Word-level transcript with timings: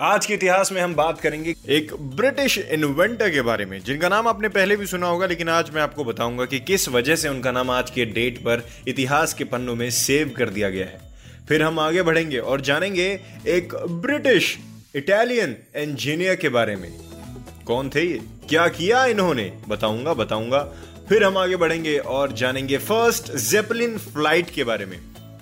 आज 0.00 0.26
के 0.26 0.34
इतिहास 0.34 0.70
में 0.72 0.80
हम 0.80 0.94
बात 0.94 1.20
करेंगे 1.20 1.54
एक 1.68 1.92
ब्रिटिश 2.16 2.56
इन्वेंटर 2.58 3.30
के 3.30 3.42
बारे 3.42 3.64
में, 3.64 3.78
जिनका 3.80 4.08
नाम 4.08 4.28
आपने 4.28 4.48
पहले 4.48 4.76
भी 4.76 4.86
सुना 4.86 5.06
होगा, 5.06 5.26
लेकिन 5.26 5.48
आज 5.48 5.70
मैं 5.70 5.82
आपको 5.82 6.04
बताऊँगा 6.04 6.44
कि 6.44 6.60
किस 6.60 6.88
वजह 6.88 7.16
से 7.16 7.28
उनका 7.28 7.50
नाम 7.52 7.70
आज 7.70 7.90
के 7.90 8.04
डेट 8.04 8.38
पर 8.38 8.64
इतिहास 8.88 9.34
के 9.34 9.44
पन्नों 9.44 9.74
में 9.74 9.90
सेव 9.90 10.32
कर 10.36 10.50
दिया 10.50 10.70
गया 10.70 10.86
है। 10.86 11.00
फिर 11.48 11.62
हम 11.62 11.80
आगे 11.80 12.02
बढ़ेंगे 12.02 12.38
और 12.38 12.60
जानेंगे 12.60 13.08
एक 13.48 13.74
ब्रिटिश 14.00 14.56
इटालियन 14.94 15.56
इंजीनियर 15.76 16.36
के 16.36 16.48
बारे 16.48 16.76
में। 16.76 16.90
कौन 17.66 17.90
थे 17.90 18.04
ये? 18.04 18.20
क्या 18.48 18.66
किया 18.70 19.04
इन्होंने? 19.06 19.52
बताऊँगा 19.68 20.14
बताऊँगा। 20.14 20.62
फिर 21.08 21.24
हम 21.24 21.38
आगे 21.38 21.56
बढ़ेंगे 21.56 21.96
और 21.98 22.32
जानेंगे 22.32 22.78
फ़र्स्ट 22.78 23.32
जेपलिन 23.42 23.98
फ़्लाइट 23.98 24.50
के 24.50 24.64
बारे 24.64 24.86
में। 24.86 24.98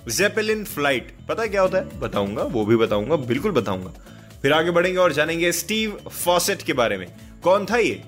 जेपलिन 0.09 0.63
फ़्लाइट 0.65 1.15
पता 1.29 1.45
क्या 1.45 1.61
होता 1.61 1.77
है? 1.77 1.99
बताऊँगा, 1.99 2.43
वो 2.43 2.65
भी 2.65 2.75
बताऊँगा, 2.75 3.15
बिल्कुल 3.15 3.51
बताऊँगा। 3.51 3.93
फिर 4.41 4.53
आगे 4.53 4.71
बढ़ेंगे 4.71 4.99
और 4.99 5.13
जानेंगे 5.13 5.51
स्टीव 5.51 5.99
फॉसेट 6.11 6.61
के 6.61 6.73
बारे 6.73 6.97
में। 6.97 7.07
कौन 7.43 7.65
था 7.65 7.77
ये? 7.77 8.03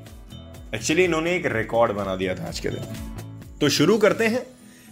एक्चुअली 0.75 1.03
इन्होंने 1.03 1.35
एक 1.35 1.45
रिकॉर्ड 1.45 1.91
बना 1.91 2.15
दिया 2.15 2.35
था 2.35 2.47
आज 2.47 2.59
के 2.59 2.69
दिन। 2.69 2.83
तो 3.61 3.69
शुरू 3.69 3.97
करते 3.97 4.27
हैं। 4.27 4.47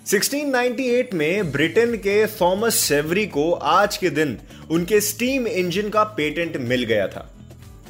1698 0.05 1.13
में 1.13 1.51
ब्रिटेन 1.51 1.95
के 1.95 2.27
थॉमस 2.27 2.75
सेवरी 2.75 3.27
को 3.27 3.51
आज 3.51 3.97
के 3.97 4.09
दिन 4.09 4.39
उनके 4.71 5.01
स्टीम 5.01 5.47
इंजन 5.47 5.89
का 5.89 6.03
पेटेंट 6.03 6.57
मिल 6.57 6.83
गया 6.83 7.07
था। 7.07 7.35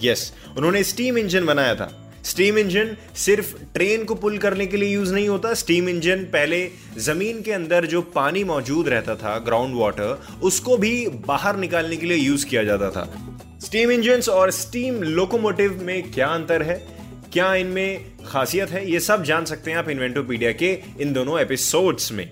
यस 0.04 0.34
yes, 0.34 0.58
उन्होंने 0.58 0.84
स्टीम 0.84 1.18
इंजन 1.18 1.46
बनाया 1.46 1.76
था। 1.76 2.09
स्टीम 2.26 2.58
इंजन 2.58 2.98
सिर्फ़ 3.16 3.56
ट्रेन 3.74 4.04
को 4.04 4.16
पुल 4.16 4.38
करने 4.38 4.66
के 4.66 4.78
लिए 4.78 4.94
यूज़ 4.94 5.14
नहीं 5.14 5.30
होता। 5.30 5.54
स्टीम 5.54 5.90
इंजन 5.90 6.24
पहले 6.24 6.70
ज़मीन 6.98 7.42
के 7.42 7.52
अंदर 7.52 7.86
जो 7.86 8.02
पानी 8.02 8.44
मौजूद 8.44 8.88
रहता 8.88 9.16
था 9.16 9.40
ग्राउंड 9.40 9.76
वाटर 9.76 10.22
उसको 10.44 10.78
भी 10.78 11.08
बाहर 11.08 11.58
निकालने 11.58 11.98
के 11.98 12.06
लिए 12.06 12.18
यूज़ 12.18 12.46
किया 12.46 12.64
जाता 12.64 12.90
था। 12.92 13.36
स्टीम 13.64 13.92
इंजन 13.92 14.32
और 14.32 14.52
स्टीम 14.52 15.04
लोकोमोटिव 15.04 15.84
में 15.84 16.12
क्या 16.12 16.28
अंतर 16.28 16.64
है? 16.64 16.88
क्या 17.34 17.56
इनमें 17.56 18.12
खासियत 18.26 18.70
है? 18.70 18.92
ये 18.92 19.00
सब 19.00 19.24
जान 19.24 19.46
सकते 19.46 19.72
हैं 19.72 19.78
आप 19.78 19.90
इन्वेंटोपीडिया 19.90 20.52
के 20.52 20.80
इन 21.02 21.14
दोनों 21.14 21.40
एपिसोड्स 21.40 22.12
में। 22.12 22.32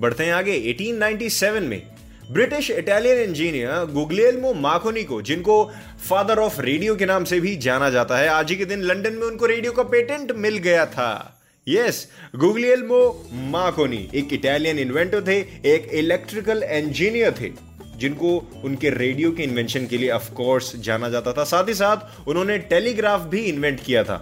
बढ़ते 0.00 0.24
हैं 0.24 0.32
आगे 0.32 0.52
1897 0.52 1.62
में। 1.62 1.93
British 2.30 2.70
Italian 2.70 3.18
engineer 3.18 3.92
Guglielmo 3.92 4.52
Marconi 4.54 5.02
को 5.04 5.22
जिनको 5.22 5.70
फादर 6.08 6.38
ऑफ़ 6.38 6.60
रेडियो 6.60 6.96
के 6.96 7.06
नाम 7.06 7.24
से 7.24 7.40
भी 7.40 7.56
जाना 7.56 7.90
जाता 7.90 8.16
है, 8.16 8.28
आज 8.28 8.50
ही 8.50 8.56
के 8.56 8.64
दिन 8.64 8.82
लंदन 8.82 9.12
में 9.12 9.22
उनको 9.22 9.46
रेडियो 9.46 9.72
का 9.72 9.82
पेटेंट 9.82 10.32
मिल 10.32 10.56
गया 10.58 10.86
था। 10.86 11.40
यस 11.68 12.08
गुगलियल्मो 12.36 13.28
मार्कोनी 13.32 14.10
एक 14.14 14.32
इटालियन 14.32 14.78
इन्वेंटर 14.78 15.20
थे, 15.20 15.38
एक 15.74 15.88
इलेक्ट्रिकल 15.92 16.62
इंजीनियर 16.62 17.34
थे, 17.40 17.50
जिनको 17.96 18.62
उनके 18.64 18.90
रेडियो 18.90 19.32
के 19.32 19.42
इन्वेंशन 19.42 19.86
के 19.86 19.98
लिए 19.98 20.10
ऑफ़ 20.10 20.32
कोर्स 20.32 20.76
जाना 20.76 21.08
जाता 21.08 21.32
था। 21.32 21.44
साथ 21.44 21.68
ही 21.68 21.74
साथ 21.74 22.28
उन्होंने 22.28 22.58
टेलीग्राफ 22.58 23.20
भी 23.20 23.38
इन्वेंट 23.38 23.84
किया 23.84 24.04
था। 24.04 24.16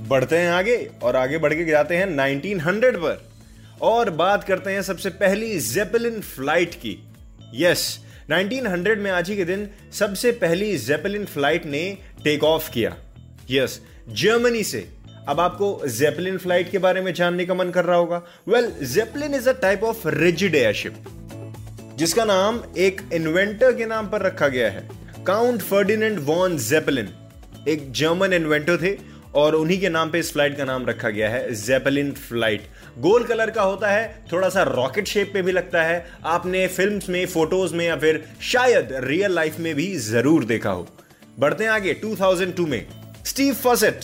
बढ़ते 0.00 0.36
हैं 0.36 0.50
आगे, 0.50 0.90
और 1.02 1.16
आगे 1.16 1.38
बढ़ 1.38 1.54
के 1.54 1.64
जाते 1.64 1.96
हैं 1.96 2.06
1900 2.06 2.96
पर। 2.96 3.28
और 3.82 4.10
बात 4.10 4.44
करते 4.44 4.70
हैं 4.70 4.82
सबसे 4.82 5.10
पहली 5.10 5.58
जेपेलिन 5.60 6.20
फ़्लाइट 6.20 6.74
की। 6.74 7.07
यस 7.54 7.98
1900 8.30 8.96
में 8.96 9.10
आज 9.10 9.28
ही 9.30 9.36
के 9.36 9.44
दिन 9.44 9.68
सबसे 9.92 10.30
पहली 10.32 10.76
जेपलिन 10.78 11.24
फ़्लाइट 11.24 11.66
ने 11.66 11.98
टेक 12.24 12.44
ऑफ़ 12.44 12.70
किया। 12.70 12.96
यस 13.50 13.80
जर्मनी 14.08 14.62
से। 14.64 14.88
अब 15.28 15.40
आपको 15.40 15.88
जेपलिन 15.88 16.38
फ़्लाइट 16.38 16.70
के 16.70 16.78
बारे 16.78 17.00
में 17.00 17.12
जानने 17.14 17.46
का 17.46 17.54
मन 17.54 17.70
कर 17.70 17.84
रहा 17.84 17.96
होगा। 17.96 18.22
Well 18.48 18.72
zeppelin 18.86 19.34
is 19.34 19.48
a 19.48 19.52
type 19.52 19.84
of 19.84 20.08
rigid 20.08 20.54
airship 20.54 20.94
जिसका 21.96 22.24
नाम 22.24 22.60
एक 22.78 23.00
इन्वेंटर 23.12 23.72
के 23.72 23.86
नाम 23.86 24.08
पर 24.08 24.22
रखा 24.22 24.48
गया 24.48 24.70
है। 24.70 24.88
काउंट 25.26 25.62
फर्डिनेंड 25.62 26.18
वॉन 26.18 26.58
जेपलिन 26.58 27.08
एक 27.68 27.92
जर्मन 27.92 28.32
इन्वेंटर 28.32 28.82
थे। 28.82 28.96
और 29.34 29.54
उन्हीं 29.54 29.80
के 29.80 29.88
नाम 29.88 30.10
पे 30.10 30.18
इस 30.18 30.32
फ़्लाइट 30.32 30.56
का 30.56 30.64
नाम 30.64 30.86
रखा 30.86 31.10
गया 31.10 31.30
है 31.30 31.54
जेपलिन 31.54 32.12
फ़्लाइट 32.12 32.62
गोल 32.98 33.24
कलर 33.24 33.50
का 33.50 33.62
होता 33.62 33.90
है, 33.90 34.24
थोड़ा 34.32 34.48
सा 34.48 34.62
रॉकेट 34.62 35.06
शेप 35.06 35.30
पे 35.34 35.42
भी 35.42 35.52
लगता 35.52 35.82
है। 35.82 36.10
आपने 36.24 36.66
फिल्म्स 36.66 37.08
में, 37.08 37.26
फ़ोटोज़ 37.26 37.74
में 37.74 37.86
या 37.86 37.96
फिर 37.96 38.24
शायद 38.42 38.88
रियल 38.92 39.32
लाइफ 39.32 39.58
में 39.58 39.74
भी 39.74 39.96
ज़रूर 39.96 40.44
देखा 40.44 40.70
हो। 40.70 40.88
बढ़ते 41.38 41.64
हैं 41.64 41.70
आगे 41.70 41.94
2002 41.94 42.66
में। 42.66 42.86
स्टीव 43.24 43.54
फॉसेट, 43.54 44.00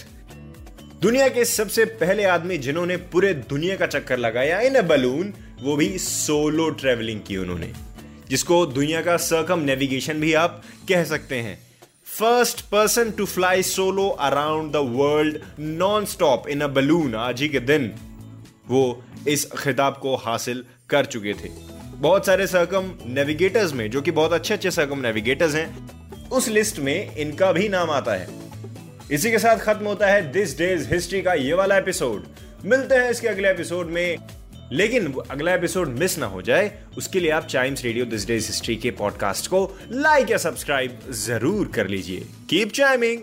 दुनिया 1.02 1.28
के 1.28 1.44
सबसे 1.44 1.84
पहले 1.84 2.24
आदमी 2.24 2.58
जिन्होंने 2.58 2.96
पूरे 2.96 3.34
दुनिया 3.34 3.76
का 3.76 3.86
चक्कर 3.86 4.18
लगाया 4.18 4.60
इन 4.60 4.82
बलून, 4.82 5.34
वो 5.62 5.76
भी 5.76 5.98
सोलो 5.98 6.70
ट्रेवलिंग 6.70 7.20
की 7.20 7.36
उन्होंने। 7.36 7.72
जिसको 8.28 8.66
दुनिया 8.66 9.02
का 9.02 9.16
सर्कम 9.16 9.58
नेविगेशन 9.58 10.20
भी 10.20 10.34
आप 10.34 10.62
कह 10.88 11.04
सकते 11.04 11.36
हैं। 11.36 11.63
First 12.18 12.60
person 12.60 13.10
to 13.10 13.24
fly 13.26 13.62
solo 13.62 14.08
around 14.08 14.72
the 14.72 14.76
world 14.76 15.38
non 15.60 16.04
stop 16.04 16.48
in 16.48 16.60
a 16.60 16.66
balloon 16.66 17.14
आज 17.14 17.40
ही 17.42 17.48
के 17.48 17.60
दिन, 17.60 17.90
वो 18.68 19.04
इस 19.28 19.44
खिताब 19.58 19.98
को 20.02 20.14
हासिल 20.16 20.64
कर 20.88 21.04
चुके 21.04 21.32
थे। 21.32 21.48
बहुत 21.96 22.26
सारे 22.26 22.46
सरकम 22.46 22.92
नेविगेटर्स 23.06 23.72
में, 23.72 23.90
जो 23.90 24.02
कि 24.02 24.10
बहुत 24.10 24.32
अच्छे 24.32 24.54
अच्छे 24.54 24.70
सरकम 24.70 24.98
नेविगेटर्स 24.98 25.54
हैं, 25.54 26.28
उस 26.28 26.48
लिस्ट 26.48 26.78
में 26.78 27.16
इनका 27.16 27.52
भी 27.52 27.68
नाम 27.68 27.90
आता 27.90 28.12
है। 28.12 28.28
इसी 29.12 29.30
के 29.30 29.38
साथ 29.38 29.56
खत्म 29.56 29.86
होता 29.86 30.06
है 30.06 30.32
दिस 30.32 30.58
डेज़ 30.58 30.88
हिस्ट्री 30.94 31.22
का 31.22 31.34
ये 31.34 31.54
वाला 31.54 31.76
एपिसोड 31.76 32.26
मिलते 32.64 32.94
हैं 32.94 33.10
इसके 33.10 33.28
अगले 33.28 33.50
एपिसोड 33.50 33.86
में। 33.86 34.18
लेकिन 34.72 35.12
अगला 35.30 35.54
एपिसोड 35.54 35.88
मिस 35.88 36.18
ना 36.18 36.26
हो 36.26 36.42
जाए, 36.42 36.70
उसके 36.98 37.20
लिए 37.20 37.30
आप 37.30 37.46
Chimes 37.46 37.84
radio 37.84 38.04
this 38.04 38.26
day's 38.26 38.46
history 38.46 38.76
के 38.76 38.90
पॉडकास्ट 38.90 39.46
को 39.46 39.68
लाइक 39.90 40.30
या 40.30 40.38
सब्सक्राइब 40.38 41.00
ज़रूर 41.10 41.68
कर 41.74 41.88
लीजिए। 41.88 42.26
Keep 42.50 42.72
chiming 42.72 43.20